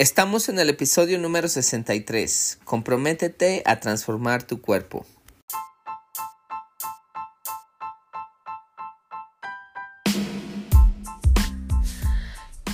Estamos 0.00 0.48
en 0.48 0.58
el 0.58 0.70
episodio 0.70 1.18
número 1.18 1.46
63. 1.46 2.60
Comprométete 2.64 3.62
a 3.66 3.80
transformar 3.80 4.42
tu 4.42 4.62
cuerpo. 4.62 5.04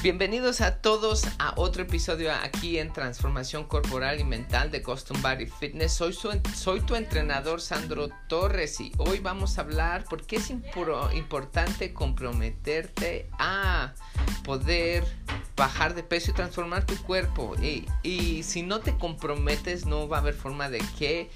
Bienvenidos 0.04 0.60
a 0.60 0.80
todos 0.80 1.24
a 1.40 1.54
otro 1.56 1.82
episodio 1.82 2.32
aquí 2.32 2.78
en 2.78 2.92
Transformación 2.92 3.64
Corporal 3.64 4.20
y 4.20 4.24
Mental 4.24 4.70
de 4.70 4.84
Custom 4.84 5.20
Body 5.20 5.46
Fitness. 5.46 5.94
Soy, 5.94 6.16
soy 6.54 6.80
tu 6.82 6.94
entrenador 6.94 7.60
Sandro 7.60 8.08
Torres 8.28 8.80
y 8.80 8.92
hoy 8.98 9.18
vamos 9.18 9.58
a 9.58 9.62
hablar 9.62 10.04
por 10.04 10.24
qué 10.24 10.36
es 10.36 10.50
importante 10.50 11.92
comprometerte 11.92 13.28
a 13.36 13.94
poder 14.44 15.02
bajar 15.56 15.94
de 15.94 16.02
peso 16.02 16.30
y 16.30 16.34
transformar 16.34 16.84
tu 16.84 16.96
cuerpo. 17.02 17.54
Y, 17.60 17.86
y 18.02 18.42
si 18.42 18.62
no 18.62 18.80
te 18.80 18.96
comprometes 18.96 19.86
no 19.86 20.08
va 20.08 20.18
a 20.18 20.20
haber 20.20 20.34
forma 20.34 20.68
de 20.68 20.78
que 20.98 21.30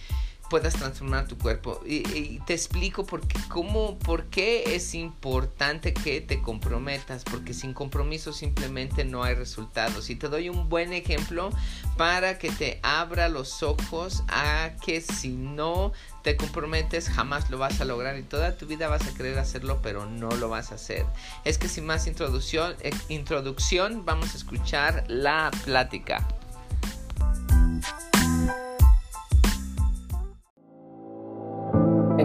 puedas 0.50 0.74
transformar 0.74 1.27
tu 1.27 1.38
cuerpo. 1.38 1.80
Y, 1.86 2.40
te 2.40 2.52
explico 2.52 3.06
por 3.06 3.27
qué, 3.27 3.38
cómo, 3.48 3.98
por 4.00 4.24
qué 4.24 4.74
es 4.74 4.95
importante 4.95 5.95
que 5.95 6.20
te 6.20 6.42
comprometas, 6.42 7.24
porque 7.24 7.54
sin 7.54 7.72
compromiso 7.72 8.32
simplemente 8.32 9.05
no 9.05 9.22
hay 9.22 9.34
resultados. 9.34 10.10
Y 10.10 10.16
te 10.16 10.28
doy 10.28 10.50
un 10.50 10.68
buen 10.68 10.92
ejemplo 10.92 11.50
para 11.96 12.38
que 12.38 12.50
te 12.50 12.80
abra 12.82 13.28
los 13.28 13.62
ojos 13.62 14.24
a 14.28 14.72
que 14.84 15.00
si 15.00 15.30
no 15.30 15.92
te 16.22 16.36
comprometes 16.36 17.08
jamás 17.08 17.50
lo 17.50 17.58
vas 17.58 17.80
a 17.80 17.84
lograr 17.84 18.19
y 18.19 18.22
toda 18.22 18.56
tu 18.56 18.66
vida 18.66 18.88
vas 18.88 19.06
a 19.06 19.14
querer 19.14 19.38
hacerlo 19.38 19.80
pero 19.82 20.05
no 20.06 20.30
lo 20.32 20.48
vas 20.48 20.72
a 20.72 20.74
hacer. 20.74 21.06
Es 21.44 21.56
que 21.58 21.69
sin 21.69 21.86
más 21.86 22.06
introducción, 22.06 22.74
eh, 22.80 22.91
introducción 23.08 24.05
vamos 24.05 24.34
a 24.34 24.36
escuchar 24.36 25.05
la 25.08 25.50
plática. 25.64 26.27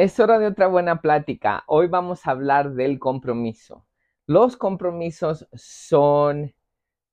Es 0.00 0.18
hora 0.18 0.38
de 0.38 0.46
otra 0.46 0.66
buena 0.66 1.02
plática. 1.02 1.62
Hoy 1.66 1.86
vamos 1.86 2.26
a 2.26 2.30
hablar 2.30 2.72
del 2.72 2.98
compromiso. 2.98 3.86
Los 4.26 4.56
compromisos 4.56 5.46
son 5.52 6.54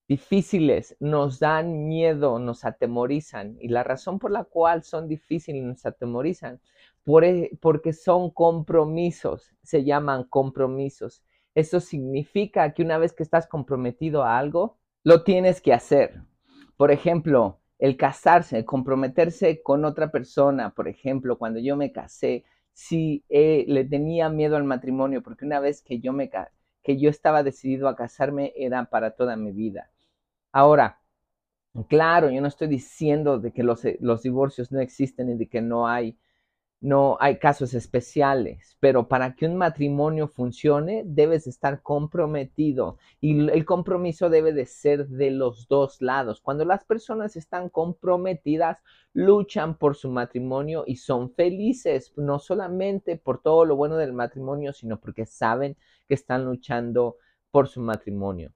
difíciles, 0.07 0.95
nos 1.01 1.37
dan 1.37 1.89
miedo, 1.89 2.39
nos 2.39 2.63
atemorizan. 2.63 3.57
Y 3.59 3.67
la 3.67 3.83
razón 3.83 4.19
por 4.19 4.31
la 4.31 4.45
cual 4.45 4.83
son 4.83 5.09
difíciles 5.09 5.61
y 5.61 5.65
nos 5.65 5.85
atemorizan, 5.85 6.61
e, 7.23 7.57
porque 7.59 7.91
son 7.91 8.31
compromisos, 8.31 9.53
se 9.63 9.83
llaman 9.83 10.23
compromisos. 10.23 11.25
Eso 11.55 11.81
significa 11.81 12.73
que 12.73 12.83
una 12.83 12.97
vez 12.97 13.11
que 13.11 13.23
estás 13.23 13.47
comprometido 13.47 14.23
a 14.23 14.37
algo, 14.37 14.77
lo 15.03 15.25
tienes 15.25 15.59
que 15.59 15.73
hacer. 15.73 16.21
Por 16.77 16.91
ejemplo, 16.91 17.59
el 17.79 17.97
casarse, 17.97 18.63
comprometerse 18.63 19.61
con 19.61 19.83
otra 19.83 20.09
persona. 20.09 20.73
Por 20.73 20.87
ejemplo, 20.87 21.37
cuando 21.37 21.59
yo 21.59 21.75
me 21.75 21.91
casé, 21.91 22.45
si 22.77 23.25
eh, 23.29 23.65
le 23.67 23.85
tenía 23.85 24.29
miedo 24.29 24.55
al 24.55 24.63
matrimonio, 24.63 25.23
porque 25.23 25.45
una 25.45 25.59
vez 25.59 25.81
que 25.81 25.99
yo 25.99 26.13
me 26.13 26.29
que 26.83 26.99
yo 26.99 27.09
estaba 27.09 27.41
decidido 27.41 27.87
a 27.89 27.95
casarme 27.95 28.53
era 28.55 28.85
para 28.85 29.11
toda 29.11 29.35
mi 29.35 29.51
vida. 29.51 29.89
Ahora, 30.51 31.01
claro, 31.89 32.29
yo 32.29 32.39
no 32.39 32.47
estoy 32.47 32.67
diciendo 32.67 33.39
de 33.39 33.51
que 33.51 33.63
los, 33.63 33.83
eh, 33.85 33.97
los 33.99 34.21
divorcios 34.21 34.71
no 34.71 34.79
existen 34.79 35.29
y 35.31 35.37
de 35.37 35.49
que 35.49 35.59
no 35.61 35.87
hay 35.87 36.19
no 36.79 37.17
hay 37.19 37.39
casos 37.39 37.73
especiales, 37.73 38.77
pero 38.79 39.07
para 39.07 39.35
que 39.35 39.47
un 39.47 39.55
matrimonio 39.55 40.27
funcione 40.27 41.03
debes 41.05 41.47
estar 41.47 41.81
comprometido 41.81 42.97
y 43.19 43.49
el 43.49 43.65
compromiso 43.65 44.29
debe 44.29 44.53
de 44.53 44.65
ser 44.65 45.07
de 45.07 45.31
los 45.31 45.67
dos 45.67 46.01
lados. 46.01 46.39
Cuando 46.39 46.65
las 46.65 46.85
personas 46.85 47.35
están 47.35 47.69
comprometidas, 47.69 48.83
luchan 49.13 49.77
por 49.77 49.95
su 49.95 50.09
matrimonio 50.09 50.83
y 50.85 50.97
son 50.97 51.31
felices, 51.31 52.13
no 52.15 52.37
solamente 52.37 53.17
por 53.17 53.41
todo 53.41 53.65
lo 53.65 53.75
bueno 53.75 53.97
del 53.97 54.13
matrimonio, 54.13 54.71
sino 54.71 54.99
porque 54.99 55.25
saben 55.25 55.75
que 56.07 56.13
están 56.13 56.45
luchando 56.45 57.17
por 57.49 57.67
su 57.67 57.81
matrimonio. 57.81 58.53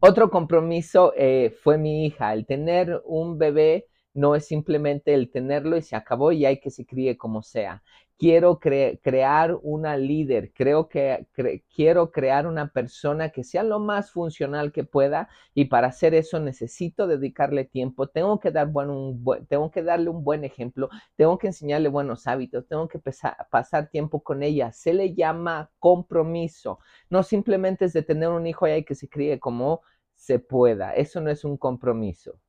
Otro 0.00 0.30
compromiso 0.30 1.12
eh, 1.16 1.56
fue 1.62 1.78
mi 1.78 2.04
hija, 2.06 2.32
el 2.34 2.46
tener 2.46 3.02
un 3.04 3.38
bebé 3.38 3.88
no 4.18 4.34
es 4.34 4.46
simplemente 4.46 5.14
el 5.14 5.30
tenerlo 5.30 5.76
y 5.76 5.82
se 5.82 5.94
acabó 5.94 6.32
y 6.32 6.44
hay 6.44 6.58
que 6.58 6.70
se 6.70 6.84
críe 6.84 7.16
como 7.16 7.40
sea. 7.42 7.84
Quiero 8.18 8.58
crear 8.58 9.56
una 9.62 9.96
líder, 9.96 10.52
creo 10.52 10.88
que 10.88 11.28
quiero 11.72 12.10
crear 12.10 12.48
una 12.48 12.72
persona 12.72 13.28
que 13.28 13.44
sea 13.44 13.62
lo 13.62 13.78
más 13.78 14.10
funcional 14.10 14.72
que 14.72 14.82
pueda 14.82 15.28
y 15.54 15.66
para 15.66 15.86
hacer 15.86 16.14
eso 16.14 16.40
necesito 16.40 17.06
dedicarle 17.06 17.64
tiempo, 17.64 18.08
tengo 18.08 18.40
que, 18.40 18.50
dar 18.50 18.66
un, 18.74 19.24
tengo 19.48 19.70
que 19.70 19.84
darle 19.84 20.10
un 20.10 20.24
buen 20.24 20.42
ejemplo, 20.42 20.88
tengo 21.14 21.38
que 21.38 21.46
enseñarle 21.46 21.88
buenos 21.88 22.26
hábitos, 22.26 22.66
tengo 22.66 22.88
que 22.88 22.98
pasar 22.98 23.88
tiempo 23.88 24.24
con 24.24 24.42
ella. 24.42 24.72
Se 24.72 24.92
le 24.92 25.14
llama 25.14 25.70
compromiso, 25.78 26.80
no 27.08 27.22
simplemente 27.22 27.84
es 27.84 27.92
de 27.92 28.02
tener 28.02 28.30
un 28.30 28.48
hijo 28.48 28.66
y 28.66 28.72
hay 28.72 28.84
que 28.84 28.96
se 28.96 29.08
críe 29.08 29.38
como 29.38 29.82
se 30.16 30.40
pueda, 30.40 30.92
eso 30.94 31.20
no 31.20 31.30
es 31.30 31.44
un 31.44 31.56
compromiso. 31.56 32.40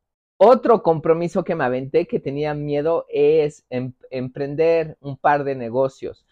Otro 0.42 0.84
compromiso 0.84 1.44
que 1.44 1.54
me 1.54 1.66
aventé 1.66 2.08
que 2.08 2.22
tenía 2.22 2.54
miedo 2.54 3.06
es 3.10 3.66
em, 3.70 3.92
emprender 4.10 4.98
un 5.02 5.18
par 5.18 5.44
de 5.44 5.54
negocios. 5.54 6.26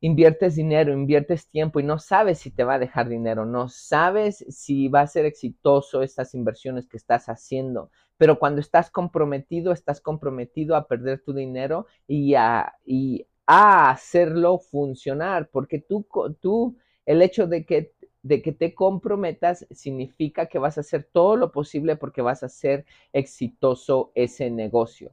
Inviertes 0.00 0.56
dinero, 0.56 0.92
inviertes 0.92 1.48
tiempo 1.48 1.80
y 1.80 1.82
no 1.82 1.98
sabes 1.98 2.38
si 2.38 2.50
te 2.50 2.64
va 2.64 2.74
a 2.74 2.78
dejar 2.78 3.08
dinero, 3.08 3.46
no 3.46 3.70
sabes 3.70 4.44
si 4.50 4.88
va 4.88 5.00
a 5.00 5.06
ser 5.06 5.24
exitoso 5.24 6.02
estas 6.02 6.34
inversiones 6.34 6.86
que 6.86 6.98
estás 6.98 7.30
haciendo. 7.30 7.90
Pero 8.18 8.38
cuando 8.38 8.60
estás 8.60 8.90
comprometido, 8.90 9.72
estás 9.72 10.02
comprometido 10.02 10.76
a 10.76 10.86
perder 10.86 11.22
tu 11.22 11.32
dinero 11.32 11.86
y 12.06 12.34
a, 12.34 12.74
y 12.84 13.26
a 13.46 13.88
hacerlo 13.88 14.58
funcionar, 14.58 15.48
porque 15.50 15.78
tú, 15.78 16.06
tú, 16.42 16.76
el 17.06 17.22
hecho 17.22 17.46
de 17.46 17.64
que 17.64 17.94
de 18.26 18.42
que 18.42 18.50
te 18.50 18.74
comprometas 18.74 19.66
significa 19.70 20.46
que 20.46 20.58
vas 20.58 20.76
a 20.76 20.80
hacer 20.80 21.08
todo 21.12 21.36
lo 21.36 21.52
posible 21.52 21.94
porque 21.94 22.22
vas 22.22 22.42
a 22.42 22.46
hacer 22.46 22.84
exitoso 23.12 24.10
ese 24.16 24.50
negocio. 24.50 25.12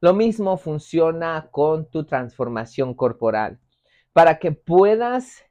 Lo 0.00 0.14
mismo 0.14 0.56
funciona 0.56 1.48
con 1.50 1.90
tu 1.90 2.04
transformación 2.04 2.94
corporal. 2.94 3.58
Para 4.12 4.38
que 4.38 4.52
puedas 4.52 5.44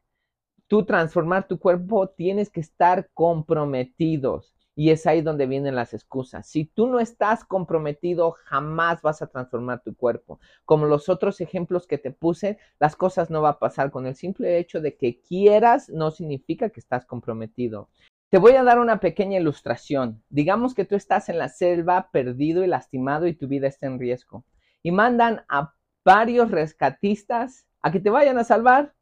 tú 0.68 0.86
transformar 0.86 1.48
tu 1.48 1.60
cuerpo, 1.60 2.08
tienes 2.08 2.50
que 2.50 2.62
estar 2.62 3.10
comprometidos. 3.14 4.57
Y 4.80 4.92
es 4.92 5.08
ahí 5.08 5.22
donde 5.22 5.48
vienen 5.48 5.74
las 5.74 5.96
excusas. 5.96 6.46
Si 6.48 6.66
tú 6.66 6.86
no 6.86 7.00
estás 7.00 7.44
comprometido, 7.44 8.34
jamás 8.46 9.02
vas 9.02 9.24
a 9.24 9.28
transformar 9.28 9.82
tu 9.82 9.96
cuerpo. 9.96 10.40
Como 10.66 10.86
los 10.86 11.10
otros 11.10 11.42
ejemplos 11.42 11.88
que 11.88 11.98
te 11.98 12.12
puse, 12.12 12.60
las 12.80 12.96
cosas 12.96 13.32
no 13.32 13.42
van 13.42 13.54
a 13.56 13.60
pasar. 13.60 13.90
Con 13.90 14.06
el 14.06 14.14
simple 14.14 14.60
hecho 14.60 14.80
de 14.80 14.96
que 14.96 15.20
quieras, 15.20 15.90
no 15.90 16.12
significa 16.12 16.70
que 16.70 16.80
estás 16.80 17.08
comprometido. 17.08 17.90
Te 18.30 18.38
voy 18.38 18.52
a 18.52 18.64
dar 18.64 18.78
una 18.78 19.00
pequeña 19.00 19.40
ilustración. 19.40 20.22
Digamos 20.30 20.76
que 20.76 20.86
tú 20.86 20.94
estás 20.94 21.28
en 21.30 21.40
la 21.40 21.50
selva 21.50 22.12
perdido 22.12 22.64
y 22.64 22.68
lastimado 22.68 23.26
y 23.26 23.34
tu 23.34 23.48
vida 23.48 23.68
está 23.68 23.88
en 23.88 23.98
riesgo. 23.98 24.46
Y 24.84 24.92
mandan 24.92 25.44
a 25.50 25.74
varios 26.06 26.52
rescatistas 26.52 27.66
a 27.82 27.92
que 27.92 28.00
te 28.00 28.12
vayan 28.12 28.38
a 28.38 28.44
salvar, 28.44 28.94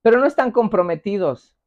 pero 0.00 0.20
no 0.20 0.24
están 0.24 0.52
comprometidos. 0.52 1.57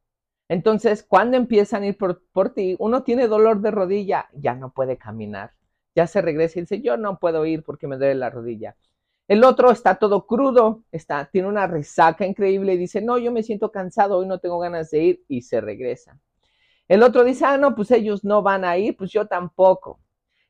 Entonces, 0.52 1.02
cuando 1.02 1.38
empiezan 1.38 1.84
a 1.84 1.88
ir 1.88 1.98
por, 1.98 2.50
ti, 2.50 2.76
uno 2.78 3.04
tiene 3.04 3.30
dolor 3.30 3.62
de 3.62 3.72
rodilla, 3.72 4.28
ya 4.34 4.54
no 4.54 4.74
puede 4.74 4.98
caminar. 4.98 5.54
Ya 5.96 6.08
se 6.08 6.22
regresa 6.22 6.60
y 6.60 6.64
dice, 6.64 6.82
yo 6.82 6.98
no 6.98 7.20
puedo 7.20 7.46
ir 7.46 7.64
porque 7.64 7.88
me 7.88 7.96
duele 7.96 8.16
la 8.16 8.30
rodilla. 8.30 8.76
El 9.30 9.46
otro 9.46 9.72
está 9.72 9.96
todo 9.96 10.28
crudo, 10.28 10.84
está, 10.92 11.30
tiene 11.32 11.48
una 11.48 11.68
resaca 11.68 12.26
increíble 12.26 12.74
y 12.74 12.78
dice, 12.78 13.02
no, 13.02 13.18
yo 13.18 13.32
me 13.32 13.44
siento 13.44 13.72
cansado, 13.72 14.18
hoy 14.18 14.28
no 14.28 14.40
tengo 14.40 14.60
ganas 14.60 14.92
de 14.92 15.02
ir 15.02 15.24
y 15.30 15.44
se 15.44 15.62
regresa. 15.62 16.20
El 16.90 17.02
otro 17.04 17.24
dice, 17.24 17.46
ah, 17.46 17.58
no, 17.58 17.74
pues 17.74 17.90
ellos 17.92 18.26
no 18.26 18.42
van 18.42 18.66
a 18.66 18.78
ir, 18.78 18.98
pues 18.98 19.10
yo 19.10 19.28
tampoco. 19.28 20.02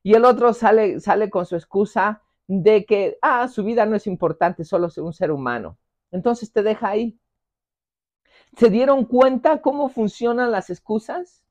Y 0.01 0.15
el 0.15 0.25
otro 0.25 0.55
sale, 0.55 0.99
sale 0.99 1.29
con 1.29 1.45
su 1.45 1.55
excusa 1.55 2.23
de 2.47 2.87
que, 2.87 3.19
ah, 3.21 3.47
su 3.47 3.63
vida 3.63 3.85
no 3.85 3.95
es 3.97 4.07
importante, 4.07 4.63
solo 4.63 4.87
es 4.87 4.97
un 4.97 5.13
ser 5.13 5.29
humano. 5.29 5.77
Entonces 6.09 6.51
te 6.51 6.63
deja 6.63 6.89
ahí. 6.89 7.19
¿Se 8.57 8.69
dieron 8.69 9.05
cuenta 9.05 9.61
cómo 9.61 9.89
funcionan 9.89 10.51
las 10.51 10.69
excusas? 10.69 11.43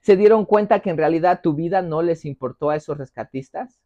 ¿Se 0.00 0.16
dieron 0.16 0.44
cuenta 0.44 0.80
que 0.80 0.90
en 0.90 0.96
realidad 0.96 1.40
tu 1.42 1.54
vida 1.54 1.82
no 1.82 2.02
les 2.02 2.24
importó 2.24 2.70
a 2.70 2.76
esos 2.76 2.98
rescatistas? 2.98 3.80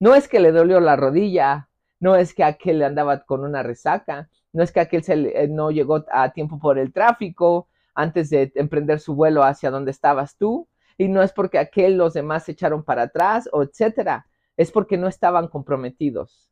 No 0.00 0.14
es 0.14 0.28
que 0.28 0.40
le 0.40 0.52
dolió 0.52 0.80
la 0.80 0.96
rodilla, 0.96 1.68
no 2.00 2.16
es 2.16 2.34
que 2.34 2.42
aquel 2.42 2.82
andaba 2.82 3.24
con 3.24 3.44
una 3.44 3.62
resaca, 3.62 4.30
no 4.52 4.62
es 4.62 4.72
que 4.72 4.80
aquel 4.80 5.04
se, 5.04 5.14
eh, 5.14 5.48
no 5.48 5.70
llegó 5.70 6.04
a 6.10 6.32
tiempo 6.32 6.58
por 6.58 6.78
el 6.78 6.92
tráfico 6.92 7.68
antes 7.94 8.30
de 8.30 8.50
emprender 8.54 8.98
su 8.98 9.14
vuelo 9.14 9.44
hacia 9.44 9.70
donde 9.70 9.90
estabas 9.90 10.36
tú, 10.36 10.68
y 10.98 11.08
no 11.08 11.22
es 11.22 11.32
porque 11.32 11.58
aquel 11.58 11.96
los 11.96 12.14
demás 12.14 12.44
se 12.44 12.52
echaron 12.52 12.82
para 12.84 13.02
atrás 13.02 13.48
etcétera, 13.52 14.26
es 14.56 14.72
porque 14.72 14.96
no 14.96 15.08
estaban 15.08 15.48
comprometidos. 15.48 16.49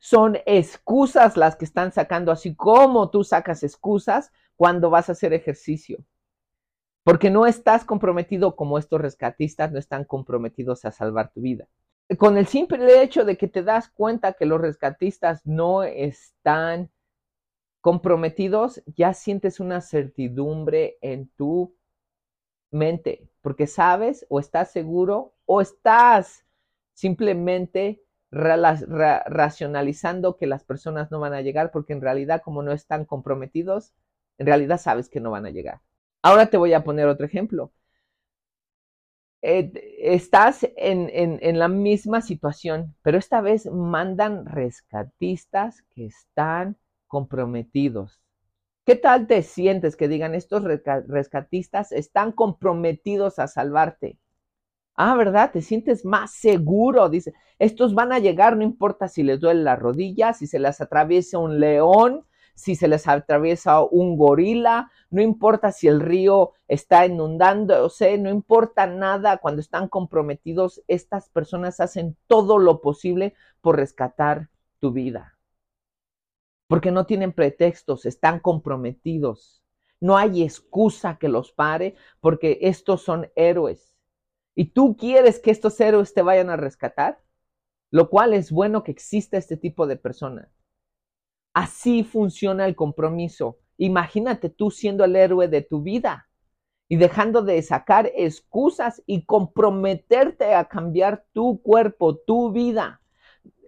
Son 0.00 0.38
excusas 0.46 1.36
las 1.36 1.54
que 1.54 1.64
están 1.64 1.92
sacando, 1.92 2.32
así 2.32 2.56
como 2.56 3.10
tú 3.10 3.22
sacas 3.22 3.62
excusas 3.62 4.32
cuando 4.56 4.90
vas 4.90 5.08
a 5.08 5.12
hacer 5.12 5.32
ejercicio. 5.32 6.04
Porque 7.04 7.30
no 7.30 7.46
estás 7.46 7.84
comprometido 7.84 8.56
como 8.56 8.78
estos 8.78 9.00
rescatistas 9.00 9.70
no 9.70 9.78
están 9.78 10.04
comprometidos 10.04 10.84
a 10.84 10.90
salvar 10.90 11.30
tu 11.32 11.42
vida 11.42 11.68
con 12.16 12.36
el 12.36 12.46
simple 12.46 13.02
hecho 13.02 13.24
de 13.24 13.36
que 13.36 13.48
te 13.48 13.62
das 13.62 13.88
cuenta 13.88 14.32
que 14.32 14.46
los 14.46 14.60
rescatistas 14.60 15.46
no 15.46 15.82
están 15.82 16.90
comprometidos, 17.80 18.82
ya 18.86 19.14
sientes 19.14 19.60
una 19.60 19.80
certidumbre 19.80 20.98
en 21.00 21.28
tu 21.28 21.74
mente, 22.70 23.28
porque 23.40 23.66
sabes 23.66 24.26
o 24.28 24.38
estás 24.40 24.70
seguro 24.70 25.34
o 25.46 25.60
estás 25.60 26.44
simplemente 26.92 28.02
racionalizando 28.30 30.36
que 30.36 30.46
las 30.46 30.64
personas 30.64 31.10
no 31.10 31.20
van 31.20 31.34
a 31.34 31.42
llegar, 31.42 31.70
porque 31.72 31.92
en 31.92 32.00
realidad 32.00 32.42
como 32.44 32.62
no 32.62 32.72
están 32.72 33.04
comprometidos, 33.04 33.92
en 34.38 34.46
realidad 34.46 34.80
sabes 34.80 35.08
que 35.08 35.20
no 35.20 35.30
van 35.30 35.46
a 35.46 35.50
llegar. 35.50 35.80
Ahora 36.22 36.46
te 36.46 36.56
voy 36.56 36.72
a 36.72 36.84
poner 36.84 37.08
otro 37.08 37.26
ejemplo. 37.26 37.72
Eh, 39.42 39.72
estás 40.00 40.68
en, 40.76 41.58
la 41.58 41.68
misma 41.68 42.20
situación, 42.20 42.94
pero 43.02 43.16
esta 43.16 43.40
vez 43.40 43.66
mandan 43.66 44.44
rescatistas 44.44 45.82
que 45.94 46.06
están 46.06 46.76
comprometidos. 47.06 48.20
¿Qué 48.84 48.96
tal 48.96 49.26
te 49.26 49.42
sientes 49.42 49.96
que 49.96 50.08
digan 50.08 50.34
estos 50.34 50.64
rescatistas 50.64 51.92
están 51.92 52.32
comprometidos 52.32 53.38
a 53.38 53.46
salvarte? 53.46 54.18
Ah, 55.02 55.16
¿verdad? 55.16 55.50
Te 55.50 55.62
sientes 55.62 56.04
más 56.04 56.30
seguro. 56.32 57.08
Dice, 57.08 57.32
estos 57.58 57.94
van 57.94 58.12
a 58.12 58.18
llegar, 58.18 58.58
no 58.58 58.64
importa 58.64 59.08
si 59.08 59.22
les 59.22 59.40
duele 59.40 59.62
la 59.62 59.74
rodilla, 59.74 60.34
si 60.34 60.46
se 60.46 60.58
les 60.58 60.78
atraviesa 60.82 61.38
un 61.38 61.58
león, 61.58 62.26
si 62.54 62.74
se 62.74 62.86
les 62.86 63.08
atraviesa 63.08 63.82
un 63.82 64.18
gorila, 64.18 64.90
no 65.08 65.22
importa 65.22 65.72
si 65.72 65.88
el 65.88 66.00
río 66.02 66.52
está 66.68 67.06
inundando, 67.06 67.82
o 67.82 67.88
sea, 67.88 68.14
no 68.18 68.28
importa 68.28 68.86
nada, 68.86 69.38
cuando 69.38 69.62
están 69.62 69.88
comprometidos, 69.88 70.82
estas 70.86 71.30
personas 71.30 71.80
hacen 71.80 72.14
todo 72.26 72.58
lo 72.58 72.82
posible 72.82 73.32
por 73.62 73.76
rescatar 73.76 74.50
tu 74.80 74.92
vida. 74.92 75.38
Porque 76.66 76.90
no 76.90 77.06
tienen 77.06 77.32
pretextos, 77.32 78.04
están 78.04 78.38
comprometidos. 78.38 79.62
No 79.98 80.18
hay 80.18 80.42
excusa 80.42 81.16
que 81.16 81.30
los 81.30 81.52
pare 81.52 81.94
porque 82.20 82.58
estos 82.60 83.00
son 83.02 83.30
héroes. 83.34 83.90
Y 84.54 84.72
tú 84.72 84.96
quieres 84.96 85.38
que 85.38 85.50
estos 85.50 85.80
héroes 85.80 86.14
te 86.14 86.22
vayan 86.22 86.50
a 86.50 86.56
rescatar, 86.56 87.22
lo 87.90 88.08
cual 88.08 88.34
es 88.34 88.50
bueno 88.50 88.82
que 88.82 88.92
exista 88.92 89.36
este 89.36 89.56
tipo 89.56 89.86
de 89.86 89.96
personas. 89.96 90.48
Así 91.54 92.04
funciona 92.04 92.66
el 92.66 92.76
compromiso. 92.76 93.58
Imagínate 93.76 94.50
tú 94.50 94.70
siendo 94.70 95.04
el 95.04 95.16
héroe 95.16 95.48
de 95.48 95.62
tu 95.62 95.82
vida 95.82 96.28
y 96.88 96.96
dejando 96.96 97.42
de 97.42 97.62
sacar 97.62 98.10
excusas 98.16 99.02
y 99.06 99.24
comprometerte 99.24 100.54
a 100.54 100.64
cambiar 100.64 101.24
tu 101.32 101.62
cuerpo, 101.62 102.16
tu 102.16 102.52
vida. 102.52 103.00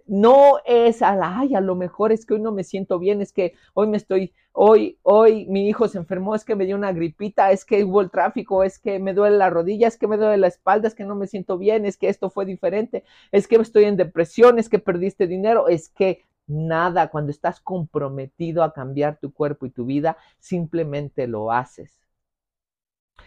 No 0.05 0.57
es 0.65 1.01
a 1.01 1.15
la, 1.15 1.39
ay, 1.39 1.55
a 1.55 1.61
lo 1.61 1.75
mejor 1.75 2.11
es 2.11 2.25
que 2.25 2.33
hoy 2.33 2.41
no 2.41 2.51
me 2.51 2.65
siento 2.65 2.99
bien, 2.99 3.21
es 3.21 3.31
que 3.31 3.53
hoy 3.73 3.87
me 3.87 3.97
estoy, 3.97 4.33
hoy, 4.53 4.99
hoy 5.03 5.45
mi 5.47 5.67
hijo 5.67 5.87
se 5.87 5.97
enfermó, 5.97 6.35
es 6.35 6.45
que 6.45 6.55
me 6.55 6.65
dio 6.65 6.75
una 6.75 6.93
gripita, 6.93 7.51
es 7.51 7.65
que 7.65 7.83
hubo 7.83 8.01
el 8.01 8.11
tráfico, 8.11 8.63
es 8.63 8.79
que 8.79 8.99
me 8.99 9.13
duele 9.13 9.37
la 9.37 9.49
rodilla, 9.49 9.87
es 9.87 9.97
que 9.97 10.07
me 10.07 10.17
duele 10.17 10.37
la 10.37 10.47
espalda, 10.47 10.87
es 10.87 10.95
que 10.95 11.05
no 11.05 11.15
me 11.15 11.27
siento 11.27 11.57
bien, 11.57 11.85
es 11.85 11.97
que 11.97 12.09
esto 12.09 12.29
fue 12.29 12.45
diferente, 12.45 13.03
es 13.31 13.47
que 13.47 13.55
estoy 13.57 13.85
en 13.85 13.97
depresión, 13.97 14.59
es 14.59 14.69
que 14.69 14.79
perdiste 14.79 15.27
dinero, 15.27 15.67
es 15.67 15.89
que 15.89 16.23
nada, 16.47 17.09
cuando 17.09 17.31
estás 17.31 17.59
comprometido 17.59 18.63
a 18.63 18.73
cambiar 18.73 19.19
tu 19.19 19.33
cuerpo 19.33 19.65
y 19.65 19.71
tu 19.71 19.85
vida, 19.85 20.17
simplemente 20.39 21.27
lo 21.27 21.51
haces. 21.51 21.99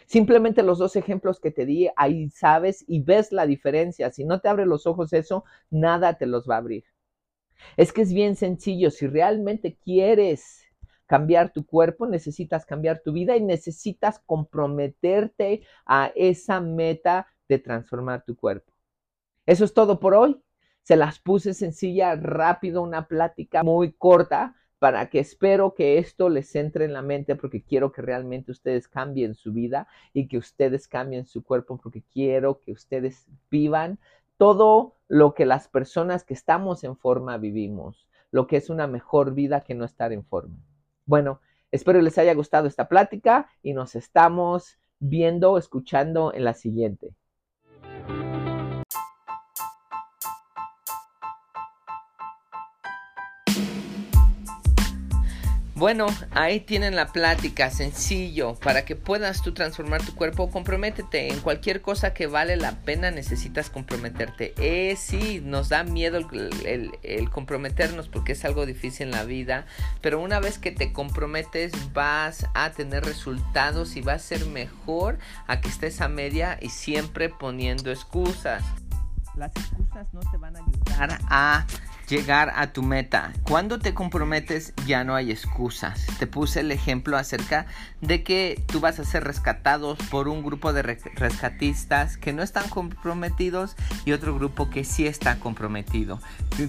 Simplemente 0.06 0.62
los 0.62 0.78
dos 0.78 0.96
ejemplos 0.96 1.40
que 1.40 1.50
te 1.50 1.67
di, 1.67 1.88
ahí 1.96 2.31
sabes 2.31 2.84
y 2.87 3.02
ves 3.02 3.32
la 3.32 3.46
diferencia. 3.46 4.11
Si 4.12 4.25
no 4.25 4.40
te 4.40 4.49
abre 4.49 4.67
los 4.67 4.87
ojos 4.87 5.12
eso, 5.12 5.44
nada 5.70 6.14
te 6.14 6.26
los 6.26 6.49
va 6.49 6.56
a 6.56 6.58
abrir. 6.58 6.84
Es 7.76 7.93
que 7.93 8.02
es 8.02 8.12
bien 8.12 8.37
sencillo. 8.37 8.90
Si 8.90 9.06
realmente 9.06 9.76
quieres 9.82 10.65
cambiar 11.06 11.52
tu 11.52 11.64
cuerpo, 11.64 12.06
necesitas 12.06 12.66
cambiar 12.66 13.00
tu 13.00 13.12
vida 13.12 13.36
y 13.36 13.42
necesitas 13.42 14.18
comprometerte 14.26 15.62
a 15.86 16.12
esa 16.14 16.60
meta 16.60 17.28
de 17.48 17.58
transformar 17.58 18.24
tu 18.24 18.36
cuerpo. 18.36 18.72
Eso 19.46 19.64
es 19.64 19.72
todo 19.72 20.00
por 20.00 20.14
hoy. 20.14 20.40
Se 20.82 20.96
las 20.96 21.18
puse 21.18 21.54
sencilla, 21.54 22.14
rápido, 22.16 22.82
una 22.82 23.08
plática 23.08 23.62
muy 23.62 23.92
corta 23.92 24.54
para 24.78 25.08
que 25.08 25.20
espero 25.20 25.74
que 25.74 25.98
esto 25.98 26.28
les 26.28 26.54
entre 26.54 26.84
en 26.84 26.92
la 26.92 27.02
mente 27.02 27.34
porque 27.34 27.62
quiero 27.62 27.92
que 27.92 28.02
realmente 28.02 28.52
ustedes 28.52 28.88
cambien 28.88 29.34
su 29.34 29.52
vida 29.52 29.88
y 30.12 30.28
que 30.28 30.38
ustedes 30.38 30.86
cambien 30.86 31.26
su 31.26 31.42
cuerpo 31.42 31.78
porque 31.78 32.02
quiero 32.12 32.60
que 32.60 32.72
ustedes 32.72 33.26
vivan 33.50 33.98
todo 34.36 34.96
lo 35.08 35.34
que 35.34 35.46
las 35.46 35.68
personas 35.68 36.25
que 36.25 36.34
estamos 36.34 36.84
en 36.84 36.96
forma 36.96 37.38
vivimos, 37.38 38.06
lo 38.30 38.46
que 38.46 38.56
es 38.56 38.68
una 38.68 38.86
mejor 38.86 39.34
vida 39.34 39.62
que 39.62 39.75
no 39.75 39.84
estar 39.84 40.12
en 40.12 40.25
forma. 40.25 40.58
Bueno, 41.06 41.40
espero 41.70 42.00
les 42.02 42.18
haya 42.18 42.34
gustado 42.34 42.66
esta 42.68 42.88
plática 42.88 43.48
y 43.62 43.72
nos 43.72 43.94
estamos 43.94 44.78
viendo, 44.98 45.56
escuchando 45.58 46.34
en 46.34 46.44
la 46.44 46.54
siguiente. 46.54 47.14
Bueno, 55.76 56.06
ahí 56.30 56.61
tienen 56.61 56.97
la 56.97 57.09
plática, 57.09 57.68
sencillo, 57.68 58.54
para 58.54 58.87
que 58.87 58.97
puedas 58.97 59.42
tú 59.42 59.52
transformar 59.52 60.02
tu 60.02 60.14
cuerpo, 60.14 60.50
comprométete 60.50 61.30
en 61.30 61.38
cualquier 61.40 61.83
cosa 61.83 62.14
que 62.14 62.26
vale 62.26 62.56
la 62.56 62.73
pena, 62.80 63.11
necesitas 63.11 63.68
comprometerte. 63.68 64.54
Eh, 64.56 64.97
sí, 64.97 65.42
nos 65.45 65.68
da 65.68 65.85
miedo 65.85 66.16
el, 66.16 67.30
comprometernos 67.30 68.09
porque 68.09 68.33
es 68.33 68.47
algo 68.47 68.64
difícil 68.64 69.09
en 69.09 69.11
la 69.11 69.25
vida, 69.25 69.66
pero 70.00 70.18
una 70.23 70.40
vez 70.40 70.59
que 70.59 70.71
te 70.71 70.95
comprometes 70.95 71.73
vas 71.92 72.47
a 72.54 72.71
tener 72.71 73.04
resultados 73.04 73.97
y 73.97 74.00
va 74.00 74.14
a 74.14 74.18
ser 74.18 74.47
mejor 74.47 75.18
a 75.47 75.61
que 75.61 75.68
estés 75.68 76.00
a 76.00 76.09
media 76.09 76.59
y 76.59 76.71
siempre 76.71 77.28
poniendo 77.28 77.90
excusas. 77.90 78.64
Las 79.35 79.54
excusas 79.54 80.06
no 80.14 80.21
te 80.21 80.38
van 80.38 80.56
a 80.56 80.61
ayudar 80.61 81.18
a 81.28 81.66
llegar 82.08 82.52
a 82.56 82.72
tu 82.72 82.82
meta. 82.82 83.32
Cuando 83.42 83.78
te 83.78 83.94
comprometes 83.94 84.72
ya 84.86 85.04
no 85.04 85.14
hay 85.14 85.30
excusas. 85.30 86.06
Te 86.18 86.26
puse 86.26 86.60
el 86.60 86.72
ejemplo 86.72 87.16
acerca 87.16 87.66
de 88.00 88.22
que 88.22 88.62
tú 88.66 88.80
vas 88.80 88.98
a 88.98 89.04
ser 89.04 89.25
rescatados 89.25 89.98
por 90.10 90.28
un 90.28 90.42
grupo 90.42 90.72
de 90.72 90.82
rescatistas 90.82 92.16
que 92.16 92.32
no 92.32 92.42
están 92.42 92.68
comprometidos 92.68 93.76
y 94.04 94.12
otro 94.12 94.34
grupo 94.34 94.70
que 94.70 94.84
sí 94.84 95.06
está 95.06 95.38
comprometido. 95.38 96.20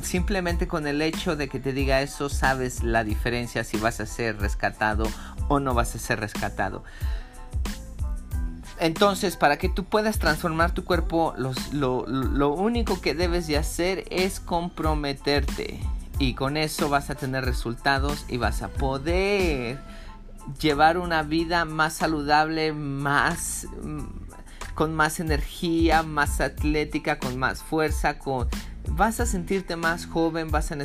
Simplemente 0.01 0.67
con 0.67 0.87
el 0.87 1.01
hecho 1.01 1.35
de 1.35 1.47
que 1.47 1.59
te 1.59 1.73
diga 1.73 2.01
eso 2.01 2.29
sabes 2.29 2.83
la 2.83 3.03
diferencia 3.03 3.63
si 3.63 3.77
vas 3.77 3.99
a 3.99 4.05
ser 4.05 4.37
rescatado 4.39 5.07
o 5.47 5.59
no 5.59 5.73
vas 5.73 5.95
a 5.95 5.99
ser 5.99 6.19
rescatado. 6.19 6.83
Entonces, 8.79 9.37
para 9.37 9.57
que 9.57 9.69
tú 9.69 9.85
puedas 9.85 10.19
transformar 10.19 10.71
tu 10.71 10.83
cuerpo, 10.83 11.33
lo, 11.37 12.53
único 12.53 13.01
que 13.01 13.15
debes 13.15 13.47
de 13.47 13.57
hacer 13.57 14.05
es 14.11 14.39
comprometerte. 14.39 15.79
Y 16.19 16.33
con 16.33 16.57
eso 16.57 16.89
vas 16.89 17.09
a 17.09 17.15
tener 17.15 17.45
resultados 17.45 18.25
y 18.27 18.37
vas 18.37 18.61
a 18.61 18.69
poder 18.69 19.79
llevar 20.59 20.97
una 20.97 21.23
vida 21.23 21.65
más 21.65 21.93
saludable, 21.93 22.71
más 22.73 23.67
mm, 23.83 24.05
con 24.73 24.95
más 24.95 25.19
energía, 25.19 26.03
más 26.03 26.39
atlética, 26.39 27.19
con 27.19 27.37
más 27.37 27.63
fuerza, 27.63 28.19
con 28.19 28.47
vas 28.91 29.19
a 29.19 29.25
sentirte 29.25 29.75
más 29.75 30.05
joven, 30.05 30.49
vas 30.49 30.71
a, 30.71 30.77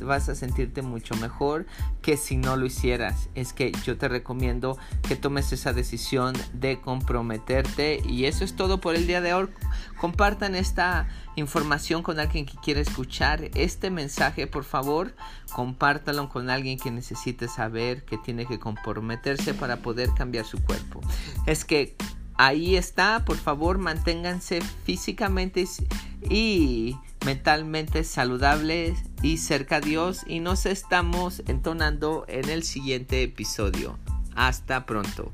vas 0.00 0.28
a 0.28 0.34
sentirte 0.34 0.82
mucho 0.82 1.14
mejor 1.16 1.66
que 2.02 2.16
si 2.16 2.36
no 2.36 2.56
lo 2.56 2.66
hicieras. 2.66 3.28
Es 3.34 3.52
que 3.52 3.72
yo 3.84 3.96
te 3.98 4.08
recomiendo 4.08 4.78
que 5.08 5.16
tomes 5.16 5.52
esa 5.52 5.72
decisión 5.72 6.34
de 6.52 6.80
comprometerte. 6.80 8.00
Y 8.06 8.26
eso 8.26 8.44
es 8.44 8.54
todo 8.54 8.80
por 8.80 8.94
el 8.94 9.06
día 9.06 9.20
de 9.20 9.34
hoy. 9.34 9.48
Compartan 9.98 10.54
esta 10.54 11.08
información 11.36 12.02
con 12.02 12.18
alguien 12.18 12.46
que 12.46 12.56
quiera 12.58 12.80
escuchar 12.80 13.50
este 13.54 13.90
mensaje, 13.90 14.46
por 14.46 14.64
favor. 14.64 15.14
Compártalo 15.52 16.28
con 16.28 16.50
alguien 16.50 16.78
que 16.78 16.90
necesite 16.90 17.48
saber 17.48 18.04
que 18.04 18.18
tiene 18.18 18.46
que 18.46 18.58
comprometerse 18.58 19.54
para 19.54 19.78
poder 19.78 20.10
cambiar 20.16 20.44
su 20.44 20.62
cuerpo. 20.62 21.00
Es 21.46 21.64
que 21.64 21.96
ahí 22.36 22.76
está, 22.76 23.24
por 23.24 23.36
favor, 23.36 23.78
manténganse 23.78 24.60
físicamente 24.84 25.66
y 26.30 26.96
mentalmente 27.24 28.04
saludables 28.04 28.98
y 29.22 29.38
cerca 29.38 29.76
a 29.76 29.80
Dios 29.80 30.20
y 30.26 30.40
nos 30.40 30.66
estamos 30.66 31.42
entonando 31.46 32.24
en 32.28 32.48
el 32.48 32.62
siguiente 32.62 33.22
episodio. 33.22 33.98
Hasta 34.34 34.86
pronto. 34.86 35.32